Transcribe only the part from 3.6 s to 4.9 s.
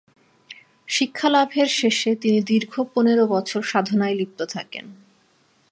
সাধনায় লিপ্ত থাকেন।